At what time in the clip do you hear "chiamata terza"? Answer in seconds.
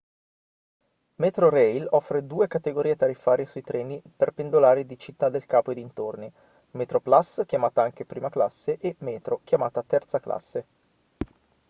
9.43-10.19